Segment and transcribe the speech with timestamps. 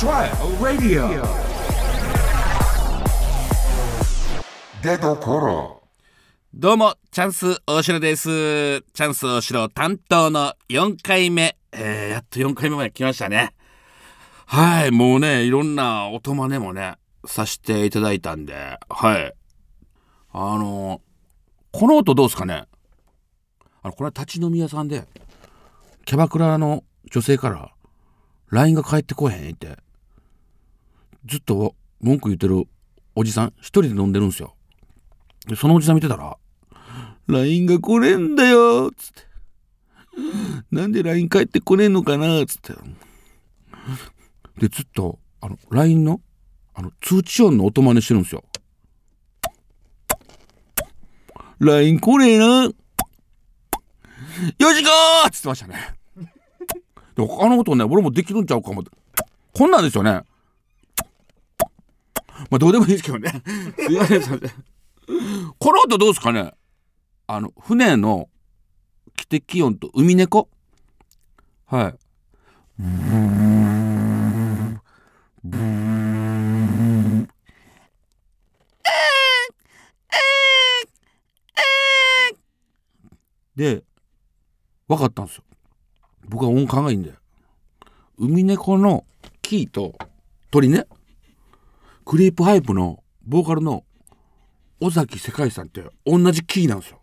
[0.00, 0.30] Trial
[0.62, 1.22] Radio
[4.82, 5.82] 出どころ
[6.54, 8.80] どうも、チャンス大城です。
[8.80, 11.58] チャンス大城担当の4回目。
[11.72, 13.52] えー、やっと4回目まで来ましたね。
[14.46, 16.94] はい、もうね、いろんな音真似もね、
[17.26, 19.34] させていただいたんで、はい。
[20.32, 21.02] あの
[21.72, 22.64] この音どうですかね？
[23.82, 25.06] あの、これは立ち飲み屋さんで、
[26.06, 27.74] キャバクラの女性から
[28.48, 29.76] LINE が返ってこへんって、
[31.26, 32.64] ずっと文句言ってる
[33.14, 34.54] おじさん、一人で飲んでるんですよ。
[35.46, 36.36] でそのおじさん見てたら、
[37.26, 39.22] LINE が来れんだよつって。
[40.70, 42.72] なんで LINE 返ってこねえのかなつって。
[44.58, 46.20] で、ずっと、あの、LINE の、
[46.74, 48.44] あの、通知音の音真似してるんですよ。
[51.60, 52.44] LINE 来ねえな。
[52.64, 52.72] 4
[54.74, 55.94] 時かーっつってましたね。
[57.16, 58.82] であの音ね、俺もできるんちゃうかも。
[59.52, 60.22] こんなんですよね。
[62.50, 63.42] まあ、どうでもいいですけどね。
[63.78, 64.50] すいません、すいません。
[65.58, 66.52] この音どうですかね
[67.26, 68.28] あの、船の
[69.16, 70.48] 汽笛音と海猫
[71.66, 71.94] はい。
[83.56, 83.84] で、
[84.88, 85.44] 分かったんですよ。
[86.28, 87.12] 僕は音感がいいんで。
[88.18, 89.04] 海猫の
[89.42, 89.94] キーと
[90.50, 90.86] 鳥ね。
[92.10, 93.84] クリープハイプのボーカルの
[94.80, 97.00] 尾崎世界遺産って同じキーなんですよ。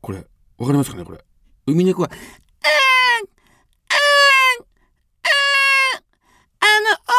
[0.00, 0.24] これ、
[0.56, 1.18] わかりますかねこれ。
[1.66, 2.14] 海猫は、あ
[6.80, 7.12] のオ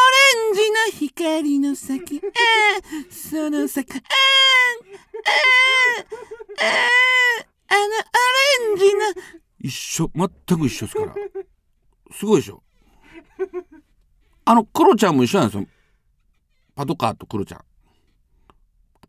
[0.47, 2.19] レンジの光の先、
[3.11, 4.01] その先、あ
[7.67, 8.99] あのオレンジの
[9.59, 11.13] 一緒、全く一緒ですから。
[12.11, 12.63] すごいでしょ。
[14.45, 15.67] あの、クロちゃんも一緒なんですよ。
[16.79, 17.59] パトカーとクロちゃん。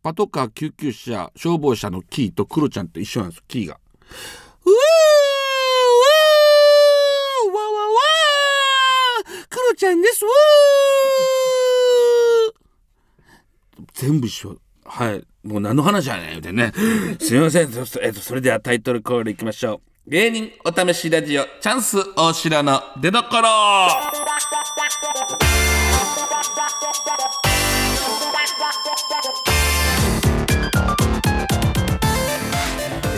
[0.02, 3.78] パトカー救急車消防車のキーとクロちゃんと一緒なんですキーが。
[4.64, 14.56] うーわーわわわークロちゃんですわー全部一緒。
[14.84, 15.24] はい。
[15.44, 16.72] もう何の話やねん言うてね。
[17.20, 17.70] すみません。
[17.70, 20.10] そえっと、それではタイトルコールいきましょう。
[20.10, 23.30] 芸人お試しラジオチャンス大城の出所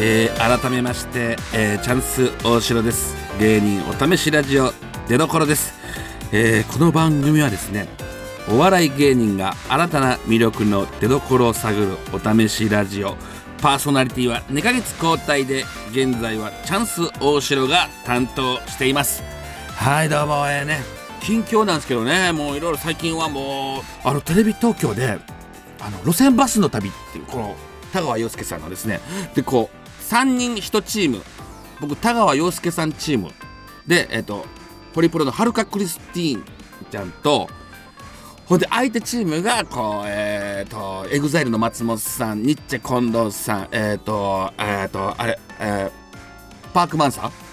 [0.01, 3.15] えー改めまして、えーチャンス大城です。
[3.39, 4.73] 芸人お試しラジオ
[5.09, 5.75] 出どころです、
[6.33, 7.89] えーこの番組はですね
[8.49, 13.17] お笑い芸人が新たな魅力の出どころを探るお試しラジオ。
[13.61, 19.23] パーソナリティは2ヶ月交代で現在はチャンス大城が担当しています。
[19.77, 20.81] はいどうもえーね
[21.21, 25.19] 近況なんですけどねもういろいろ最近はもうあのテレビ東京で
[25.83, 27.57] あの路線バスの旅っていうこの
[27.93, 29.01] 田川陽介さんのですね
[29.35, 31.21] でこう3人1チーム
[31.81, 33.31] 僕太川陽介さんチーム
[33.87, 34.47] でえっ、と
[34.95, 36.45] ホリプロのはるかクリスティーン
[36.91, 37.49] ちゃんと
[38.47, 45.91] ほんで相手チームがこうえっ、と EXILE の松本さんニッチェ近藤さんえっ、とえっ、とあれ、え
[46.73, 47.53] パークマンサー？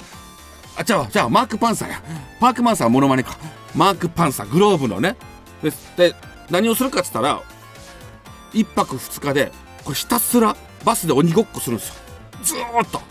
[0.80, 2.02] あ、じゃあ、じゃあ、マークパンサーや。
[2.40, 3.38] パークマンサーはモノマネか。
[3.76, 5.18] マークパンサー、 globe のね。
[5.62, 6.16] で、で
[6.50, 7.42] 何をするかっつったら、
[8.54, 9.52] 一泊二日で、
[9.84, 10.56] これひたすら
[10.86, 11.96] バスで鬼ごっこするんですよ。
[12.44, 13.02] ずーっと。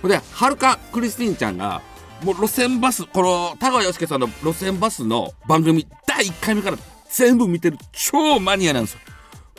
[0.00, 1.82] ほんで、はるかクリスティンちゃんが、
[2.22, 6.78] もう路線バス、この田川陽介さんの路線バスの番組、第1回目から
[7.10, 9.00] 全部見てる超マニアなんですよ。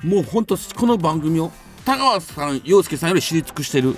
[0.03, 1.51] もうほんと、この番組を、
[1.85, 3.97] 田川さん、陽介さんより知り尽くしてる。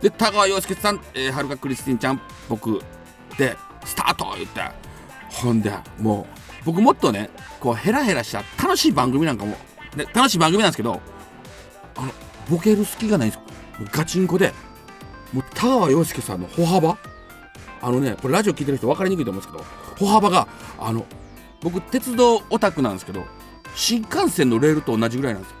[0.00, 2.80] で、田川陽介さん、えーはるかクリスティンちゃん、僕、
[3.38, 4.60] で、スタート言って、
[5.28, 6.26] ほんで、も
[6.62, 9.56] う、僕もっとね、こう、ヘラヘラした楽しい番組なんかも、
[9.96, 11.00] ね、楽しい番組なんですけど、
[11.96, 12.12] あの、
[12.50, 13.88] ボケる隙がないんですよ。
[13.92, 14.52] ガチンコで、
[15.32, 16.98] もう田川陽介さんの歩幅？
[17.82, 19.64] あのね、これラジオ聞いてる人分かりにくいと思うんですけど、
[19.98, 20.48] 歩幅が、
[20.78, 21.04] あの、
[21.62, 23.24] 僕、鉄道オタクなんですけど、
[23.74, 25.56] 新幹線のレールと同じぐらいなんですよ。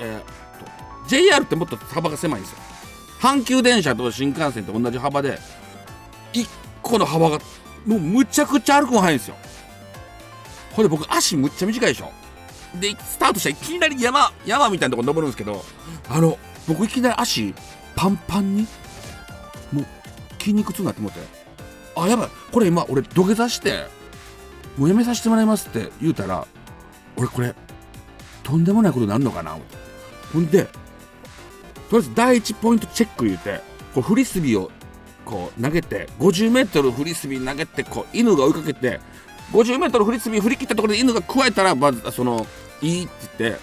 [0.00, 2.58] えーっと、JR ってもっと幅が狭いんですよ。
[3.20, 5.38] 阪急電車と新幹線と同じ幅で、
[6.32, 6.46] 1
[6.82, 7.38] 個の幅が、
[7.86, 9.36] もうむちゃくちゃ歩くの早いんですよ。
[10.72, 12.10] ほんで僕、足むっちゃ短いでしょ。
[12.80, 15.64] で、スタートしたらいきなり山、山みたいなところ登るんですけど、
[16.08, 17.54] あの、僕いきなり足、
[17.94, 18.66] パンパンに、
[19.72, 19.86] もう、
[20.38, 21.20] 筋肉痛になって思って、
[21.96, 23.86] あ、やばい、これ今、俺土下座して、
[24.76, 26.46] もうやめさせてもらいますって言うたら、
[27.16, 27.54] 俺これ、
[28.42, 29.56] とんでもないことになるのかな
[30.32, 30.70] ほんで、と
[31.92, 33.60] りあえず第一ポイントチェック言うて、
[33.94, 34.70] こうフリスビーを
[35.24, 39.00] こう投げて、50メートルフリスビー投げて、こう犬が追いかけて、
[39.52, 42.46] 50m フリスビー振り切ったところで犬が加えたらまずその
[42.82, 43.60] いいって言って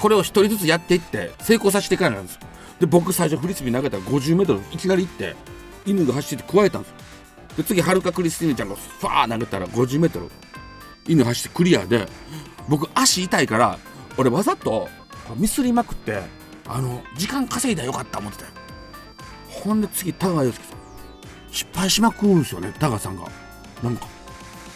[0.00, 2.34] これを1人ずつやっていって成功させていかなんです。
[2.34, 2.40] よ
[2.80, 5.36] で僕最初フリスビー投げたら 50m いきなり行って
[5.86, 6.96] 犬が走って加えたんですよ。
[7.58, 10.28] で次はるかクリスティーヌちゃんがファー投げたら 50m
[11.06, 12.08] 犬走ってクリアで
[12.68, 13.78] 僕足痛いから
[14.16, 14.88] 俺わざと
[15.36, 16.22] ミスりまくって
[16.66, 18.50] あの時間稼いだよかった思ってたよ。
[19.48, 20.78] ほんで次田川陽介さん
[21.52, 23.28] 失敗しまくるんですよね田川さんが。
[23.82, 24.06] なんか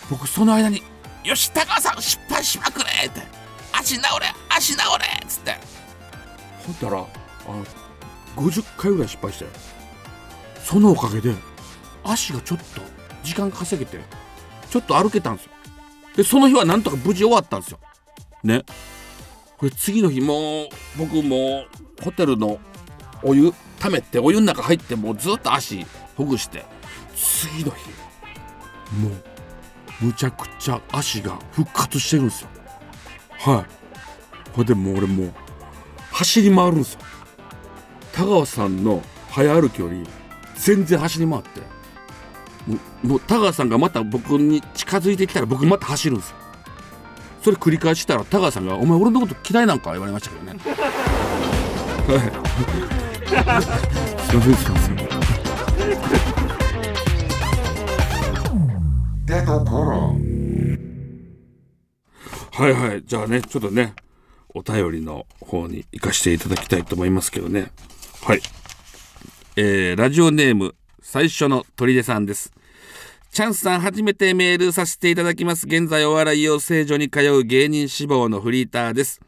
[0.08, 0.82] 僕その間に
[1.24, 3.22] 「よし田川さん失敗しまくれ!」って
[3.72, 5.56] 「足治れ足治れ!」っつって。
[6.66, 7.64] ほんだらあの
[8.36, 9.46] 50回ぐらい失敗して。
[10.68, 11.34] そのおかげで
[12.04, 12.82] 足がちょっと
[13.22, 13.98] 時間稼げて
[14.68, 15.52] ちょっと歩けたんですよ。
[16.14, 17.78] でその日はなんとか無事終わったんですよ。
[18.44, 18.64] ね。
[19.56, 20.68] これ次の日もう
[20.98, 21.64] 僕も
[22.02, 22.58] ホテルの
[23.22, 25.86] お湯溜めてお湯の中入ってもうずっと足
[26.16, 26.66] ほぐして
[27.16, 27.88] 次の日
[28.94, 29.08] も
[30.02, 32.48] うむちゃくちゃ足が復活してるんですよ。
[33.38, 34.52] はい。
[34.52, 35.32] ほれでもう俺もう
[36.12, 37.00] 走り回るんですよ。
[38.12, 40.04] 田川さんの早歩きより
[40.56, 41.60] 全然走り回って。
[42.66, 46.36] もうもう田川さんがまた僕に近づいてきたら僕また走るんですよ。
[47.42, 50.58] それ繰り返したら田川さんが「お前俺のこと嫌いなんか?」言われましたけどね。
[52.08, 52.20] はい。
[54.26, 54.96] すいませんすいません
[59.26, 60.16] 出どころ。
[62.58, 63.04] はいはい。
[63.04, 63.94] じゃあねちょっとね
[64.48, 67.70] お便りの方に行かせていただきたいと思いますけどね。
[68.20, 68.40] はい。
[69.54, 72.52] えー、ラジオネーム最初の砦さんです。
[73.30, 75.68] チャンスさん初めてメールさせていただきます。
[75.68, 79.20] 現在お笑い養成所に通う芸人志望のフリーターです。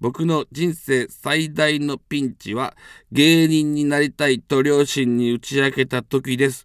[0.00, 2.74] 僕の人生最大のピンチは
[3.12, 6.64] 芸人になりたいと両親に打ち明けた時です。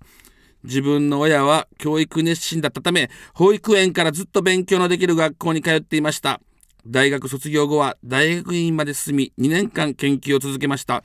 [0.66, 6.42] 自分の親は教育熱心だったため保育園からずっと勉強のできる学校に通っていました。
[6.88, 11.04] 大学卒業後は大学院まで進み2年間研究を続けました。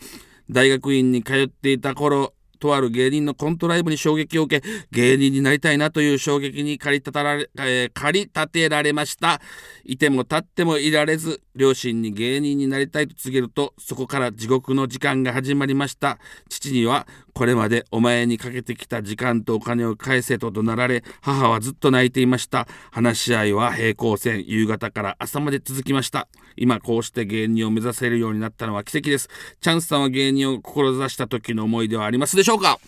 [0.50, 9.40] 大学院に通っていた頃とある芸人のコントライブに衝撃を受け芸人になりたいなという衝撃に駆り立たられ、えー駆り立てられました。
[9.84, 16.18] いても立ってもいられず両親に芸人になりたいと告げるとそこから地獄の時間が始まりました。
[16.48, 22.66] 父にはこれまでお前にかけてきた時間とお金を返せと怒鳴られ母はずっと泣いていました。
[22.90, 24.44] 話し合いは平行線。
[24.46, 26.28] 夕方から朝まで続きました。
[26.56, 29.28] 今こうして芸人を目指せるようになったのは奇跡です。
[29.60, 32.78] チャンスさんは芸人を志した時の思い出はありますでしょうか？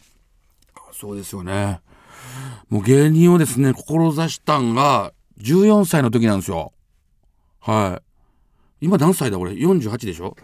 [0.92, 1.80] そうですよね。
[2.68, 6.72] もう芸人をですね志したんが14歳の時なんですよ。
[7.60, 8.86] はい。
[8.86, 10.36] 今何歳だ俺48でしょ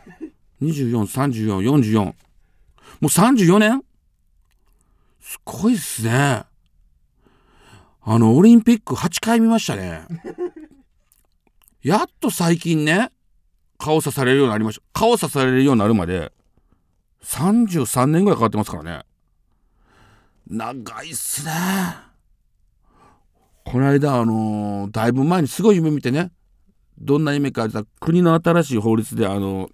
[0.63, 2.15] ？243444も
[3.03, 3.83] う34年？
[5.29, 6.45] すごいっすね。
[8.01, 10.07] あのオリンピック8回見ましたね。
[11.85, 13.13] やっと最近ね
[13.77, 14.83] 顔刺されるようになりました。
[14.95, 16.33] 顔刺されるようになるまで
[17.25, 19.03] 33年ぐらいかかってますからね。
[20.47, 21.53] 長いっすね。
[23.67, 26.33] この間あのーだいぶ前にすごい夢見てね
[26.99, 29.69] どんな夢かって言ったら国の新しい法律であの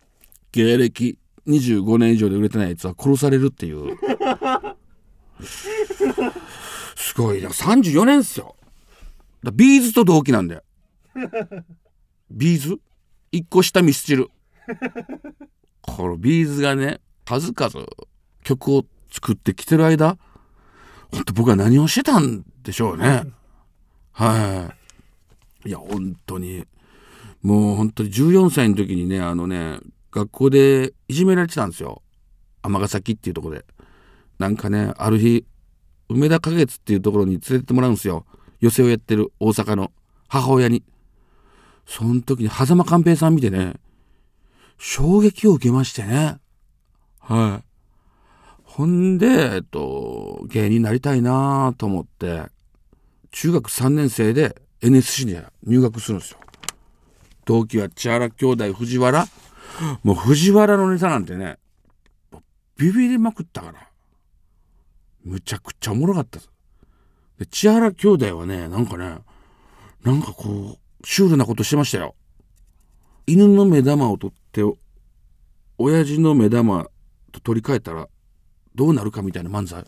[0.50, 1.16] 芸歴
[1.46, 3.96] 25年以上で売れてないやつは殺されるっていう。
[5.42, 7.48] すごいな。
[7.50, 8.56] 34年っすよ。
[9.42, 10.62] だ B'z と同期なんで。
[12.30, 12.78] B'z？
[13.32, 14.30] 一個下ミスチル。
[15.82, 17.86] この B'z がね数々
[18.42, 20.16] 曲を作ってきてる間
[21.12, 23.24] 本当僕は何をしてたんでしょうね。
[24.12, 24.72] は
[25.64, 25.68] い。
[25.68, 26.64] いや本当に。
[27.42, 29.78] もう本当に14歳の時にねあのね
[30.10, 32.00] 学校でいじめられてたんですよ。
[32.62, 33.66] 尼崎っていうとこで。
[34.38, 35.44] なんかねある日
[36.08, 38.26] 梅田花月っていうところに連れてってもらうんですよ。
[38.60, 39.92] 寄席をやってる大阪の
[40.28, 40.82] 母親に。
[41.86, 43.74] その時に狭間寛平さん見てね
[44.78, 46.38] 衝撃を受けましてね。
[47.20, 47.64] はい。
[48.64, 52.42] ほんで、えっと、芸人になりたいなと思って
[53.30, 56.38] 中学3年生で NSC に入学するんですよ。
[57.44, 59.26] 同期は千原兄弟藤原。
[60.02, 61.58] もう藤原のネタなんてね
[62.76, 63.88] ビビりまくったから。
[65.24, 66.40] むちゃくちゃおもろかった。
[67.38, 69.18] で千原兄弟はねなんかね
[70.04, 72.14] なんかこうシュールなことしてましたよ。
[73.26, 74.62] 犬の目玉を取って
[75.78, 76.86] 親父の目玉
[77.32, 78.08] と取り替えたら
[78.74, 79.84] どうなるかみたいな漫才。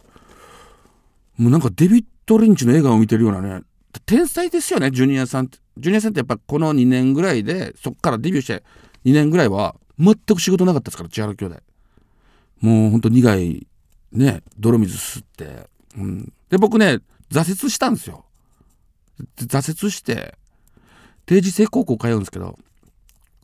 [1.37, 3.63] もうなんかデビッド・リンチの映画を見てるようなね。
[4.05, 5.59] 天才ですよねジュニアさんって。
[5.77, 8.65] ジュニアさんってやっぱこの2年ぐらいでそっからデビューして
[9.05, 11.61] 2年ぐらいは全く仕事なかったですから千原兄弟。
[12.61, 13.67] もうほんと苦い
[14.13, 18.25] ね泥水吸って、うん、で僕ね挫折したんですよ。
[19.37, 20.35] 挫折して
[21.25, 22.59] 定時制高校通うんですけど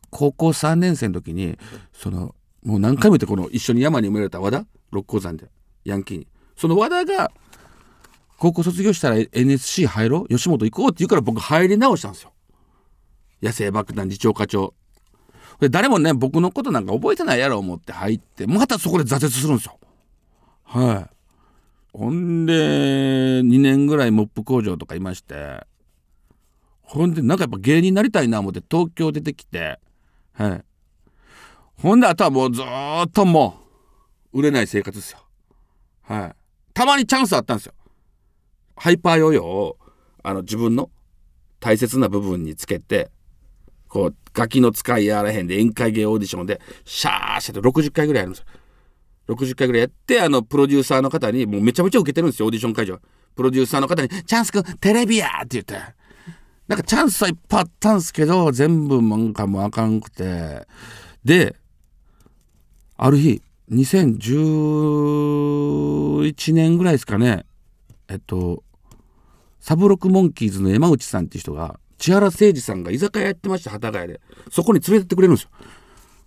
[0.09, 1.57] 高校3年生の時に
[1.91, 5.49] そのもう何回も言ってこの一緒に山に埋められた和田六甲山で
[5.83, 6.27] ヤンキーに。
[6.55, 7.31] その和田が
[8.37, 12.33] 高校卒業したら NSC 入ろう吉本行こうって言うから僕入り直したんですよ。
[13.41, 14.73] 野生爆弾次長課長。
[15.59, 19.79] で誰もね僕のことなんか覚えてないやろ思って入ってまたそこで挫折するんですよ。
[20.73, 21.97] はい。
[21.97, 25.63] ほんで2年ぐらいモップ工場とかいまして
[26.81, 29.79] ほんでなんかやっぱ芸人になりたいな思って東京出てきて
[30.33, 30.65] はい。
[31.77, 33.59] ほんであとはもうずっとも
[34.33, 35.19] う売れない生活ですよ。
[36.01, 36.35] はい。
[36.73, 37.73] たまにチャンスあったんですよ。
[38.75, 39.77] ハイパーヨーヨーを
[40.23, 40.89] あの自分の
[41.59, 43.11] 大切な部分につけて
[43.87, 48.45] こうガキの使いやらへんで宴会芸オーディションでシャーシャーと60回ぐらいやるんですよ。
[49.27, 52.99] 60回ぐらいやってあのプロデューサーの方にもうめちゃめちゃ受けてるんですよオーディション会場。
[53.35, 55.75] プロデューサーの方に「チャンスくんテレビや!」って言って。
[56.67, 60.67] なんかチャンスはいっぱいあったんですけど全部なんかもうあかんくて。
[61.23, 61.55] で
[62.97, 67.45] ある日2011年ぐらいですかね。
[68.07, 68.63] えっと
[69.59, 74.19] サブロックモンキーズの山内さんっていう人が千原誠二さんが居酒屋やってました幡ヶ谷で。
[74.51, 75.49] そこに連れてってくれるんですよ。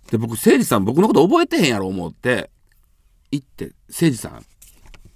[0.09, 2.49] で僕誠二さん僕のこと覚えてへんやろ思って
[3.31, 4.45] 行って誠二さん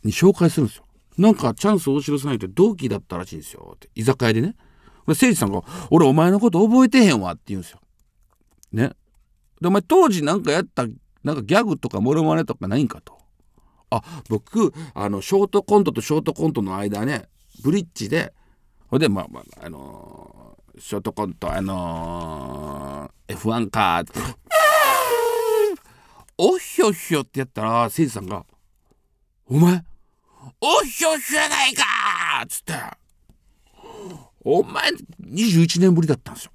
[0.04, 0.86] に紹介するんですよ。
[1.18, 3.90] なんかチャンス大城さんって同期だったらしいんですよって。
[3.96, 4.56] 居酒屋でね。
[5.06, 7.80] 誠二さんが「俺お前のこと覚えてへんわ」って言うんですよ。
[8.72, 8.92] ね。
[9.60, 10.86] でお前当時なんかやった
[11.24, 13.18] なんかギャグとかモノマネとかないんかと。
[13.90, 17.28] あ僕あのショートコントとショートコントの間ね
[17.62, 18.34] ブリッジで
[18.88, 24.41] ほんでまあまああのーショートコントあのー F1 かって。
[26.44, 28.44] おひょひょってやったら誠司さんが
[29.46, 29.84] 「お前
[30.60, 31.84] おひょひょやないか!」
[32.44, 32.74] っつって
[34.42, 34.90] 「お前
[35.24, 36.52] 21年ぶりだったんですよ」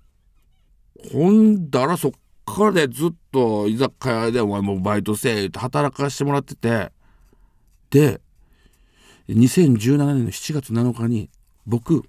[1.12, 2.12] ほんだらそっ
[2.44, 6.90] からでずっと居酒屋でお前もバイトせえって働かしてもらってて。
[7.90, 8.20] で
[9.28, 11.30] 2017年の7月7日に
[11.64, 12.02] 僕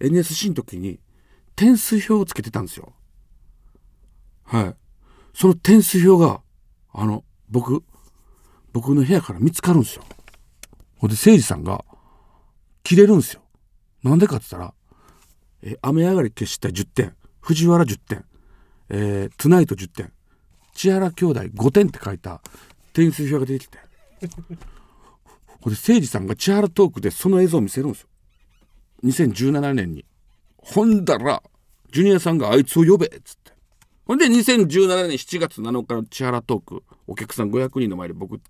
[0.00, 1.00] NSC の時に
[1.54, 2.92] 点数表をつけてたんですよ。
[4.44, 4.76] はい。
[5.34, 6.42] その点数表が
[6.98, 7.84] あの僕
[8.72, 10.02] 僕の部屋から見つかるんですよ。
[10.96, 11.84] ほんで誠司さんが
[12.82, 13.42] 切れるんですよ。
[14.02, 14.74] なんでかって言ったら
[15.62, 18.24] 「え雨上がり決した10点藤原10点
[18.88, 20.12] えー、トゥナイト10点
[20.72, 22.40] 千原兄弟5点って書いた
[22.92, 23.78] 点数表が出てきて。
[25.60, 28.08] これ誠司さんが千原トークでその映像を見せるんですよ。
[29.04, 30.06] 2017年に。
[30.58, 31.42] ほんだら
[31.92, 33.55] ジュニアさんがあいつを呼べっつって。
[34.06, 36.84] ほんで2017年7月7日の千原トーク。
[37.08, 38.40] お客さん500人の前で僕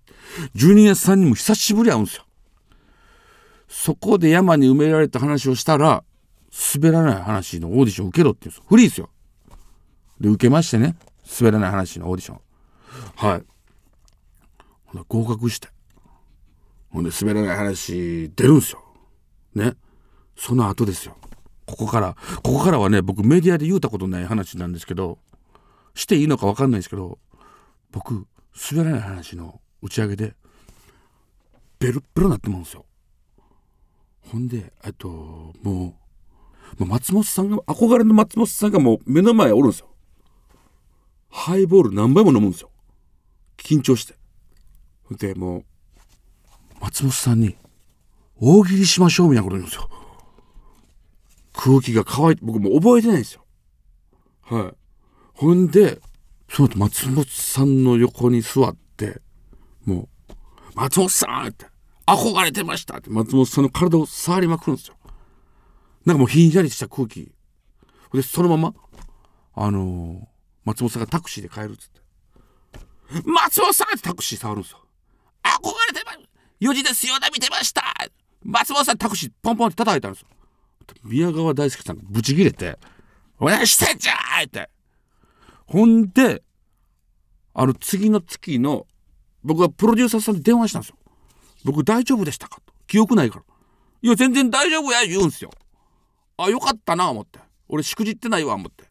[0.53, 2.25] ジュニアさんにも久しぶり会うんですよ。
[3.67, 6.03] そこで山に埋められた話をしたら
[6.75, 8.65] 滑らない話のオーディション受けろって言うんですよ。
[8.69, 9.09] フリーですよ。
[10.19, 10.95] で受けましてね。
[11.39, 12.39] 滑らない話のオーディション。
[13.15, 13.43] はい。
[14.85, 15.69] ほんで合格して。
[16.91, 18.83] ほんで滑らない話出るんすよ。
[19.55, 19.73] ね。
[20.35, 21.17] その後ですよ。
[21.65, 25.17] ここからここからはね僕メディアで言うたことない話なんですけど
[25.97, 27.17] していいのか分かんないですけど
[27.91, 28.27] 僕
[28.71, 30.35] 滑らない話の打ち上げで
[31.79, 32.85] ベルッベロになってもうんですよ。
[34.31, 35.07] ほんでえっと
[35.63, 35.97] も
[36.79, 39.89] う松本さんが憧れの松本さんがもう目の前おるんですよ。
[41.29, 42.69] ハイボール何杯も飲むんですよ。
[43.57, 44.15] 緊張して。
[45.11, 45.63] でもう
[46.79, 47.55] 松本さんに
[48.39, 49.89] 大喜利しましょうみたいなこと言うんですよ。
[51.53, 53.43] 空気が乾いて僕もう覚えてないんですよ。
[54.43, 54.86] はい。
[55.37, 56.01] ほんで
[56.49, 59.21] その後松本さんの横に座って
[59.85, 60.33] もう
[60.75, 61.65] 「松本さん!」って
[62.07, 64.95] 「憧れてました!」って松本さんの体を触りまくるんですよ
[66.05, 67.31] なんかもうひんやりした空気
[68.13, 68.73] でそのまま
[69.55, 70.27] あのー
[70.65, 72.01] 松本さんがタクシーで帰るっつって
[73.25, 74.85] 「松本さん!」ってタクシー触るんですよ
[75.43, 76.11] 憧れてま
[76.59, 77.83] 4時ですよね見てました
[78.43, 80.27] 松本さんタクシーポンポンって叩いたんですよ
[81.03, 82.77] 宮川大輔さんがブチギレて
[83.39, 84.69] 「お願いしてんじゃん!」って
[85.67, 86.43] ほんで
[87.53, 88.87] あの次の月の
[89.43, 90.97] 僕はプロデューサーさんに電話したんですよ。
[91.63, 92.73] 僕大丈夫でしたかと。
[92.87, 93.45] 記憶ないから。
[94.01, 95.51] いや全然大丈夫や言うんすよ。
[96.37, 97.39] あよかったな思って。
[97.67, 98.85] 俺しくじってないわ思って。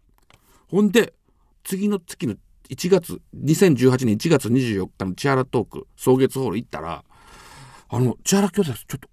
[0.68, 1.14] ほんで
[1.64, 2.34] 次の月の
[2.68, 7.04] 1月2018年1月24日の千原トーク草月ホール行ったら
[7.88, 9.08] あの千原兄弟ちょっと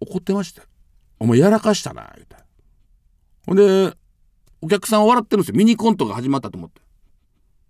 [0.00, 0.60] 怒ってまして
[1.18, 2.36] 「お前やらかしたな」言うて。
[3.46, 3.96] ほんで
[4.60, 5.56] お客さんは笑ってるんですよ。
[5.56, 6.80] ミニコントが始まったと思って。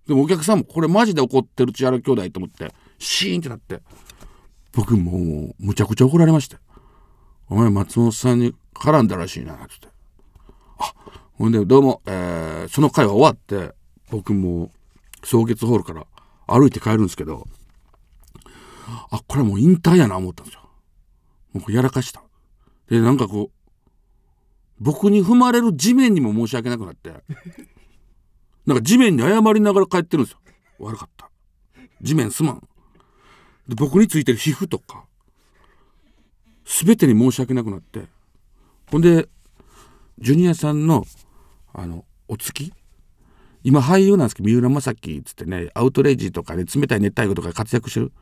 [0.07, 3.83] でもお客さんもこれマジで怒ってる千原兄弟と思ってシーンってなって。
[4.73, 6.57] 僕もうむちゃくちゃ怒られまして
[7.49, 9.88] 「お前松本さんに絡んだらしいな」っつって。
[10.78, 10.95] あ
[11.35, 13.75] ほんでどうも、えーその会は終わって
[14.11, 14.71] 僕も
[15.23, 16.07] 草月ホールから
[16.47, 17.47] 歩いて帰るんですけど
[19.11, 20.68] あこれもう引退やな思ったんですよ。
[21.54, 22.23] もうやらかした。
[22.88, 23.57] でなんかこう
[24.80, 27.12] 僕に踏まれる地面にも申し訳なくなって。
[28.66, 30.38] なんか地面に謝りながら帰ってるんですよ。
[30.78, 31.30] 悪かった。
[32.02, 32.61] 地面すまん。
[33.66, 35.04] で僕についてる皮膚とか
[36.64, 38.06] 全てに申し訳なくなって。
[38.90, 39.28] ほんで
[40.18, 41.04] ジュニアさんの
[41.73, 42.73] あのお付き
[43.64, 48.12] 今俳優なんですけど三浦正樹っつってねアウトレイジとかね冷たい熱帯魚とか活躍してる。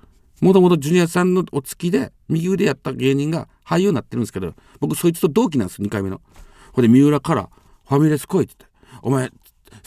[0.40, 6.20] もともとジュニアさんのお付きで右腕やった芸人が俳優になってるんですけど僕そいつと同期なんです2回目の。
[6.76, 7.48] ほんで三浦から
[7.88, 9.30] 「ファミレス来い」って言って「お前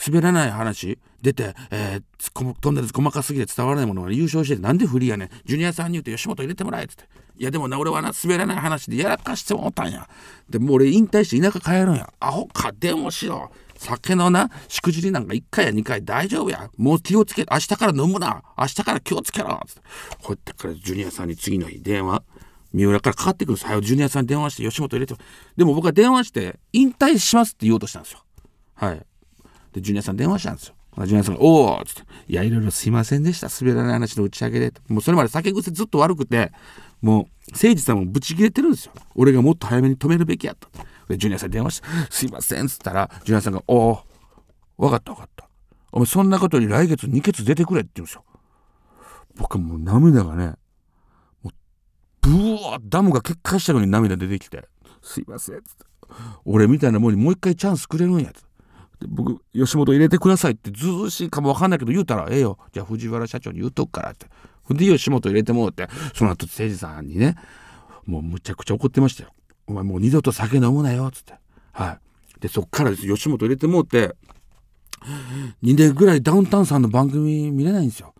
[0.04, 5.30] 滑らない話出て、えー、飛んだやつ細かすぎて伝わらないものが優勝しててなんでフリーやねん。
[5.44, 7.04] ジュニアさんに言うて吉本入れてもらえっつって。
[7.38, 10.08] いやでもな俺はな滑らない話でやらかしてもうたんや。
[10.48, 12.12] でもう俺引退して田舎帰るんや。
[12.18, 13.52] アホか電話しろ。
[13.76, 16.70] 酒のなしくじりなんか1回や2回大丈夫や。
[16.76, 18.42] もう気をつけ明日から飲むな。
[18.58, 19.60] 明日から気をつけろ。
[19.66, 19.80] つって。
[20.22, 22.22] こうやってからジュニアさんに次の日電話。
[22.72, 25.14] 三浦からかかってくるんです早くジュニアさんに電話して吉本入れて
[25.56, 28.24] でも僕は電話して引退しますって言おうとしたんですよ。
[28.74, 29.06] はい。
[29.72, 30.74] でジュニアさん電話したんですよ。
[30.98, 33.48] ジュニアさんが「おお」っつって「いやいろいろすいませんでした。
[33.48, 36.52] 滑らない話の打ち上げで」もうそれまで酒癖ずっと悪くて
[37.00, 38.92] もう誠司さんもブチ切れてるんですよ。
[39.14, 40.68] 俺がもっと早めに止めるべきやった。
[41.08, 44.04] でジュニアさんに電話して「すいません」っつったらジュニアさんが「おお
[44.78, 45.48] 分かった分かった。
[45.92, 48.24] お前そんなことより来月2ケツ出てくれ」って言うんですよ。
[49.36, 50.54] 僕はもう涙がね
[52.30, 54.68] ブワーダムが決壊したのに涙出てきて
[55.02, 55.84] 「すいません」っつって
[56.44, 62.58] 「俺みたいなもんにもう一回チャンスくれるんや」つって僕吉本入れてくださいってずうずしいかもわかんないけど言うたらええよ。
[62.72, 64.26] じゃあ藤原社長に言うとくからって。
[64.62, 67.34] ほんで吉本入れてもうってその後誠司さんにね
[68.06, 69.30] もうむちゃくちゃ怒ってましたよ。
[69.66, 71.34] お前もう二度と酒飲むなよっつって。
[71.72, 71.98] はい。
[72.40, 73.02] でそっからです。
[73.02, 74.14] 吉本入れてもうって
[75.62, 78.14] 2年ぐらいダウンタウンさんの番組見れないんですよ。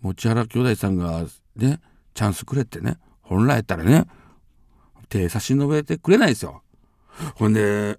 [0.00, 1.26] もう千原兄弟さんが
[1.56, 1.80] ね
[2.14, 2.98] チャンスくれってね。
[3.22, 4.06] 本来やったらね
[5.08, 6.62] 手差し伸べてくれないですよ。
[7.36, 7.98] ほんで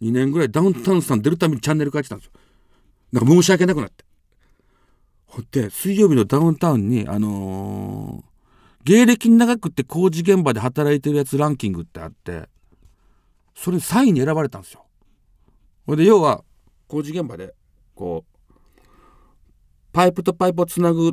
[0.00, 2.32] 2年ぐらいダウンタウンさん出るためにチャンネル変えてたんですよ。
[3.12, 4.04] なんか申し訳なくなって。
[5.26, 8.30] ほんで水曜日のダウンタウンにあのー
[8.84, 12.48] 芸歴長くって工事現場で働いてるやつランキングってあって
[13.54, 14.86] それ3位に選ばれたんですよ。
[15.86, 16.42] ほんで要は
[16.88, 17.54] 工事現場で
[17.94, 18.50] こう
[19.92, 21.12] パイプとパイプをつなぐ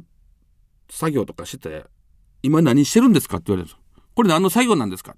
[0.89, 1.85] 作業とかしてて
[2.43, 4.03] 「今何してるんですか?」って言われるんですよ。
[4.15, 5.15] これ何の作業なんですか?」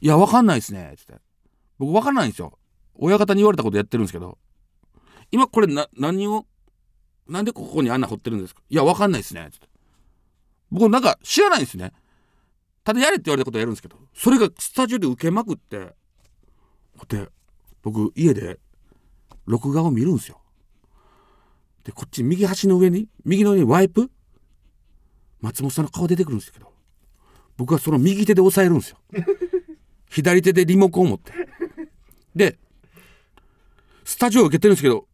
[0.00, 1.20] いやわかんないですね」って。
[1.78, 2.58] 僕わかんないんですよ。
[2.94, 4.38] 親方に言われたことやってるんですけど。
[5.32, 6.46] 今これな何を
[7.26, 8.62] なんでここに穴掘ってるんですか。
[8.68, 9.48] いやわかんないですね。
[9.52, 9.68] つって。
[10.70, 11.92] 僕なんか知らないんですね。
[12.84, 13.96] ただやれって言われたことやるんですけど。
[14.14, 15.94] それがスタジオで受けまくって。
[17.08, 17.30] で
[17.82, 18.60] 僕家で
[19.46, 20.40] 録画を見るんですよ。
[21.84, 24.10] でこっち右端の上に右の上にワイプ
[25.40, 26.72] 松本さんの顔出てくるんですけど
[27.56, 28.98] 僕はその右手で押さえるんですよ。
[30.08, 31.32] 左手でリモコンを持って。
[32.34, 32.58] で
[34.04, 35.06] スタジオ受けてるんですけど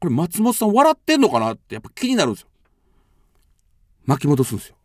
[0.00, 2.48] これ松本さん笑ってんのかなってやっぱ気になるんですよ。
[4.06, 4.76] 巻き戻すんですよ。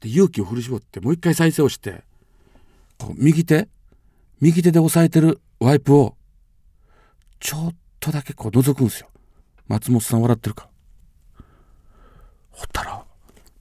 [0.00, 2.04] で勇気を振り絞ってもう一回再生をして
[2.98, 3.68] こう右手
[4.40, 6.16] 右手で押さえてるワイプを
[7.38, 9.08] ちょっとだけこう覗くんですよ。
[9.68, 10.68] 松本さん笑ってるか。
[12.50, 13.05] ほったら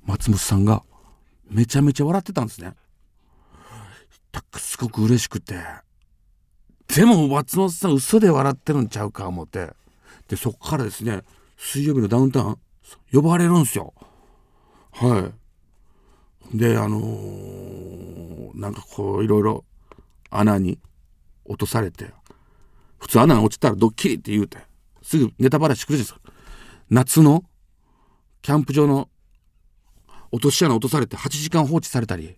[0.06, 0.84] 松本さんが
[1.50, 2.74] めちゃめちゃ笑ってたんですね。
[4.58, 5.56] すごく嬉しくて。
[6.88, 9.72] でも松本さん嘘で笑ってるんちゃうか思って。
[10.28, 11.22] でそっからですね
[11.58, 12.58] 水曜日のダウンタウン
[13.12, 13.94] 呼ばれるんですよ。
[14.92, 15.32] は
[16.54, 16.58] い。
[16.58, 19.66] であのーなんかこういろいろ
[20.30, 20.80] 穴に
[21.46, 22.12] 落とされて。
[23.00, 24.58] 普通穴に落ちたらドッキリって言うて。
[25.02, 26.34] すぐネタバラシ来るじゃないですか。
[26.90, 27.44] 夏の
[28.42, 29.10] キャンプ場の
[30.32, 32.36] 落とし穴落とされて8時間放置されたり。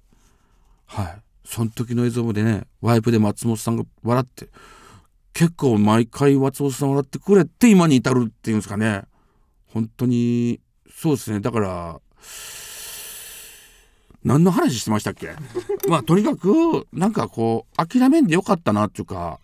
[0.86, 1.21] はい。
[1.45, 4.50] その時の映像でねワイプで松本さんが笑って
[5.34, 9.04] 結構毎回松本さん笑ってくれて今に至るっていうんですかね。
[9.73, 10.60] 本当に
[10.93, 11.39] そうですね。
[11.39, 12.02] だから
[14.23, 15.36] 何の話してましたっけ？
[15.88, 19.39] まあとにかくなんかこう諦めんでよかったなっていうか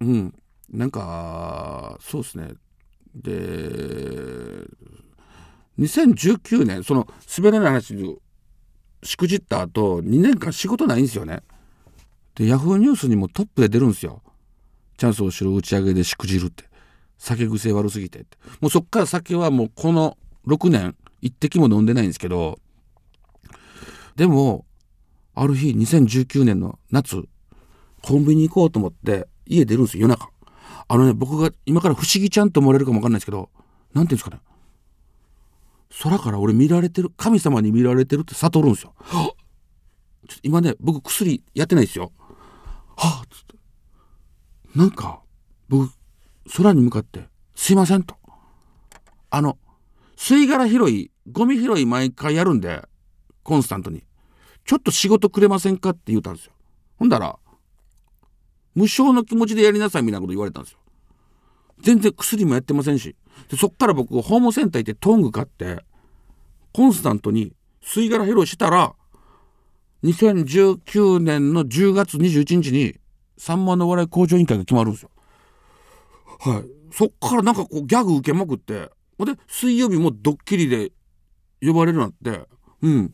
[0.00, 0.34] うん。
[0.70, 2.54] なんかそうですね。
[3.14, 4.66] で
[5.78, 8.16] 2019年その滑らない話で
[9.02, 11.42] しくじった後2年間仕事ないんですよね。
[12.34, 14.22] でヤフーニュースにもトップで出るんですよ。
[14.96, 16.64] チャンスを知る打ち上げでしくじるって。
[17.18, 18.36] 酒癖悪すぎてって。
[18.60, 22.58] もうそっから酒はもうこの6年一滴も飲んでないんですけど
[24.14, 24.64] でも
[25.34, 27.24] ある日2019年の夏
[28.02, 30.30] コンビニ行こうと思って家出るんですよ夜中。
[30.88, 33.50] あのね僕が今から不思議ちゃんと思われるかもわかんないですけど
[33.92, 34.40] なんていうんですかね。
[36.02, 38.94] 空から俺見られてる神様に見られてるって悟るんですよ。
[38.98, 39.36] はっ
[40.42, 42.12] 今ね僕薬やってないですよ。
[42.96, 43.56] はっつって
[44.74, 45.20] なんか
[45.68, 45.90] 僕
[46.56, 48.16] 空に向かって「すいません」と。
[49.30, 49.58] あの
[50.16, 52.86] 吸い殻拾いゴミ拾い毎回やるんで
[53.42, 54.04] コンスタントに
[54.64, 56.52] ちょっと仕事くれませんかって言ったんですよ。
[56.96, 57.38] ほんだら
[58.74, 60.78] 無償の気持ちでやりなさいみたいなこと言われたんですよ。
[61.80, 63.16] 全然薬もやってませんし
[63.50, 65.84] でそっから僕ホームセンター行ってトング買って
[66.72, 68.94] コンスタントに吸い殻拾いしたら
[70.04, 72.96] 2019年の10月21日に
[73.38, 75.10] さんまの笑い向上委員会が決まるんですよ。
[76.38, 80.92] はい、そっからなんかこうギャグ受けまくってほんで水曜日もドッキリで
[81.62, 82.42] 呼ばれるなって
[82.82, 83.12] うん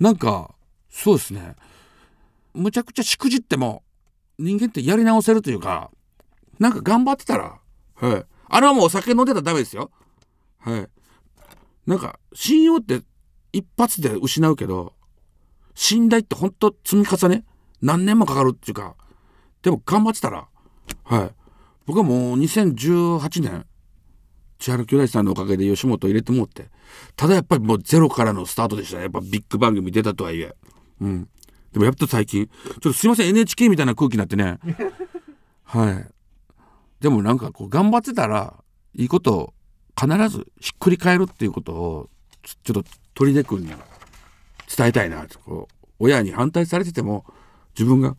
[0.00, 0.54] なんか
[0.90, 1.54] そうですね
[2.52, 3.82] むちゃくちゃしくじっても
[4.38, 5.90] 人間ってやり直せるというか
[6.58, 7.58] なんか頑張ってたら
[7.94, 8.24] はい。
[8.54, 9.90] あれはもうお酒飲んでたらダメですよ。
[10.60, 10.88] はい。
[11.88, 13.02] なんか、信用って
[13.52, 14.92] 一発で失うけど、
[15.74, 17.44] 信頼ってほんと積み重ね
[17.82, 18.94] 何年もかかるっていうか、
[19.62, 20.46] でも頑張ってたら、
[21.02, 21.30] はい。
[21.84, 23.66] 僕はもう2018年、
[24.60, 26.68] 千原兄弟さんのおかげで吉本入れてもって、
[27.16, 29.02] ただやっぱりもうゼロからのスタートでしたね。
[29.02, 30.54] やっぱビッグ番組出たとはいえ。
[31.00, 31.28] うん。
[31.72, 34.60] でもやっと最近、ちょっとすいません、NHK みたいな空気になってね。
[35.64, 36.13] はい。
[37.04, 38.54] でもなんかこう頑張ってたら
[38.94, 39.54] いいことを
[39.94, 42.08] 必ずひっくり返るっていうことを
[42.42, 43.68] ちょっと鳥出君に
[44.74, 47.26] 伝えたいなこう親に反対されてても
[47.78, 48.16] 自分が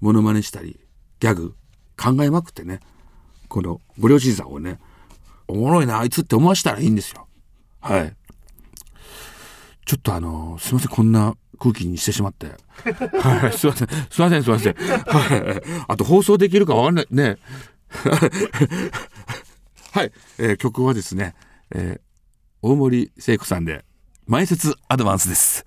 [0.00, 0.80] モノマネしたり
[1.20, 1.54] ギャグ
[1.96, 2.80] 考えまくってね
[3.46, 4.80] このご両親さんをね
[5.46, 7.28] おもろいなあいつって思わしたらいいんですよ。
[7.80, 8.16] はい。
[9.86, 12.46] ちょっとあのすいませんこんな空気にしてしまって。
[12.48, 14.74] はいすいませんすいませんすいません。
[14.74, 15.62] はい。
[15.86, 17.38] あと放送できるかわかんないね。
[19.92, 21.34] はい、えー、曲はですね、
[21.74, 22.00] えー、
[22.62, 23.84] 大森聖子さんで
[24.26, 25.66] 前説アドバンスです。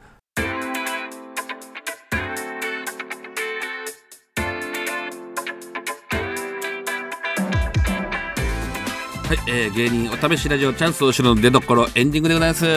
[9.28, 12.66] はい、えー、芸人お試しラジオチャンスをしの出所エンディングでございます。
[12.66, 12.70] い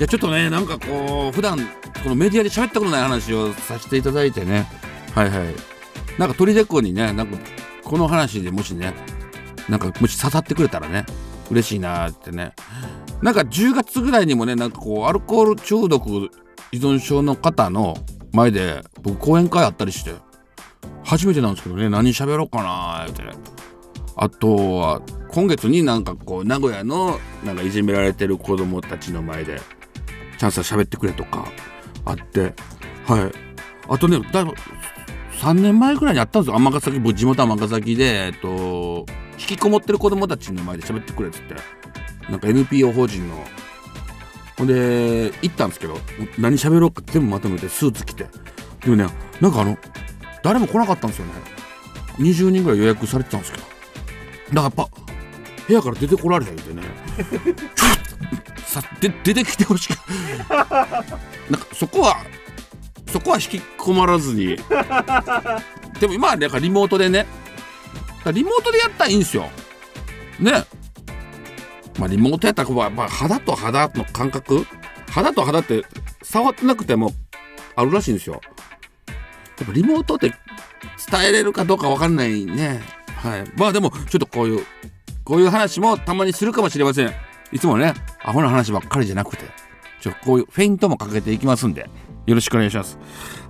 [0.00, 1.58] やちょっとねなんかこう普段
[2.04, 4.66] このメディアで喋ったことない話をさせていただいてね。
[5.14, 5.54] はいはい。
[6.16, 7.36] なんか鳥でこにねなんか
[7.88, 8.92] この話でもしね
[9.68, 11.06] なんかもし刺さってくれたらね
[11.50, 12.52] 嬉しいなってね。
[13.22, 16.30] なんか10月ぐらいにもねなんかこうアルコール中毒
[16.70, 17.96] 依存症の方の
[18.32, 20.12] 前で僕講演会あったりして
[21.02, 23.30] 初めてなんですけどね何喋ろうかなってね。
[24.16, 29.60] あとは今月になんかこう名古屋のなんかいじめられてる子供たちの前で
[30.38, 31.46] チャンスは喋ってくれとか
[32.04, 32.52] あって
[33.06, 33.48] はい。
[33.88, 34.44] あとねだ
[35.38, 36.56] 3年前ぐらいにあったんですよ。
[36.58, 39.06] 尼崎僕地元尼崎で、えっと、
[39.38, 41.54] 引きこもってる子供たちの前で喋ってくれっつって。
[42.28, 43.36] なんか NPO 法人の。
[44.56, 45.96] ほんで行ったんですけど
[46.36, 48.26] 何喋ろうか全部まとめてスーツ着て。
[48.80, 49.06] でもね
[49.40, 49.78] なんかあの
[50.42, 51.32] 誰も来なかったんですよね。
[52.18, 53.64] 20人ぐらい予約されてたんですけど。
[53.64, 53.72] だか
[54.54, 54.88] らやっぱ
[55.68, 56.82] 部屋から出てこられへんってね。
[58.66, 59.96] さで出てきてほしく
[60.50, 60.94] なんか
[61.72, 62.18] そこは
[63.12, 64.56] そこは引き込まらずに。
[66.00, 67.26] でも今はなんかリモートでね。
[68.32, 69.48] リモートでやったらいいんですよ。
[70.38, 70.64] ね。
[71.98, 74.66] まあリモートやったら、まあ、肌と肌の感覚。
[75.10, 75.84] 肌と肌って
[76.22, 77.12] 触ってなくても
[77.74, 78.40] あるらしいんですよ。
[79.58, 80.32] やっぱリモートって
[81.10, 82.82] 伝えれるかどうか分かんないね。
[83.16, 83.44] はい。
[83.56, 84.66] まあでもちょっとこういう
[85.24, 87.12] こういう話もたまにするかもしれません。
[87.50, 89.68] いつもねアホな話ばっかりじゃなくて。
[90.00, 91.88] ちょこういうフェイントもかけていきますんで
[92.28, 92.98] よろしくお願いします。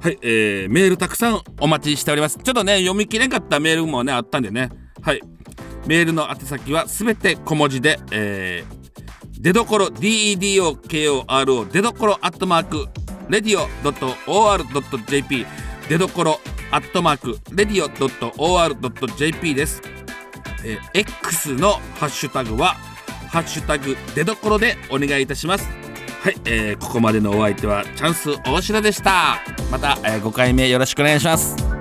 [0.01, 2.39] はい、えー、メールたくさんお待ちしております。
[2.39, 4.71] ちょっとね、読み切れんかったメールもね、あったんでね。
[5.03, 5.21] はい。
[5.89, 12.87] メールの宛先はすべて小文字で、えー、出どころ DEDOKORO 出どころアットマーク
[13.29, 13.67] レディオ
[14.31, 15.47] .or.jp
[15.89, 17.89] 出どころアットマークレディオ
[18.37, 19.83] .or.jp です、
[20.65, 22.75] えー、X のハッシュタグは
[23.31, 25.78] ハッシュタグ出どころでお願いいたします
[26.21, 29.39] はい、えー、ここまでのお相手はチャンス大城でした。
[29.71, 31.78] また、えー、5回目よろしくお願いします。